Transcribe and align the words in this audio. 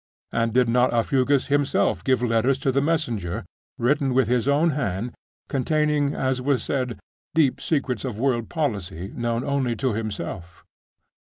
And 0.31 0.51
did 0.51 0.67
not 0.67 0.95
Aufugus 0.95 1.45
himself 1.45 2.03
give 2.03 2.23
letters 2.23 2.57
to 2.65 2.71
the 2.71 2.81
messenger, 2.81 3.45
written 3.77 4.15
with 4.15 4.27
his 4.27 4.47
own 4.47 4.71
hand, 4.71 5.13
containing, 5.47 6.15
as 6.15 6.41
was 6.41 6.63
said, 6.63 6.97
deep 7.35 7.61
secrets 7.61 8.03
of 8.03 8.17
worldly 8.17 8.47
policy, 8.47 9.13
known 9.15 9.43
only 9.43 9.75
to 9.75 9.93
himself? 9.93 10.63